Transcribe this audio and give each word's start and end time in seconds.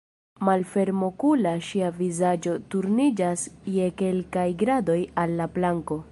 Malfermokula, 0.47 1.51
ŝia 1.67 1.89
vizaĝo 1.97 2.55
turniĝas 2.75 3.43
je 3.75 3.89
kelkaj 4.03 4.47
gradoj 4.63 4.99
al 5.25 5.37
la 5.43 5.47
planko. 5.59 5.99